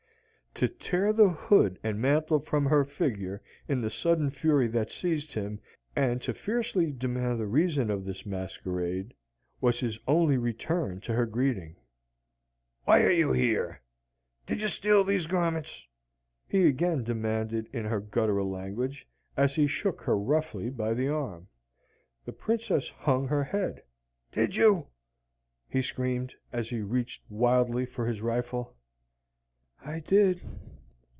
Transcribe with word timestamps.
To 0.55 0.67
tear 0.67 1.13
the 1.13 1.29
hood 1.29 1.79
and 1.81 1.99
mantle 2.01 2.39
from 2.41 2.65
her 2.65 2.83
figure 2.83 3.41
in 3.69 3.79
the 3.81 3.89
sudden 3.89 4.29
fury 4.29 4.67
that 4.67 4.91
seized 4.91 5.31
him, 5.33 5.59
and 5.95 6.21
to 6.21 6.33
fiercely 6.33 6.91
demand 6.91 7.39
the 7.39 7.47
reason 7.47 7.89
of 7.89 8.03
this 8.03 8.25
masquerade, 8.25 9.13
was 9.61 9.79
his 9.79 9.97
only 10.09 10.37
return 10.37 10.99
to 11.01 11.13
her 11.13 11.25
greeting. 11.25 11.77
"Why 12.83 13.01
are 13.05 13.11
you 13.11 13.31
here? 13.31 13.81
did 14.45 14.61
you 14.61 14.67
steal 14.67 15.05
these 15.05 15.25
garments?" 15.25 15.87
he 16.49 16.67
again 16.67 17.05
demanded 17.05 17.67
in 17.73 17.85
her 17.85 18.01
guttural 18.01 18.49
language, 18.49 19.07
as 19.37 19.55
he 19.55 19.67
shook 19.67 20.01
her 20.01 20.17
roughly 20.17 20.69
by 20.69 20.93
the 20.93 21.07
arm. 21.07 21.47
The 22.25 22.33
Princess 22.33 22.89
hung 22.89 23.29
her 23.29 23.45
head. 23.45 23.81
"Did 24.33 24.57
you?" 24.57 24.87
he 25.69 25.81
screamed, 25.81 26.35
as 26.51 26.69
he 26.69 26.81
reached 26.81 27.23
wildly 27.29 27.85
for 27.85 28.05
his 28.05 28.21
rifle. 28.21 28.75
"I 29.83 29.99
did?" 29.99 30.41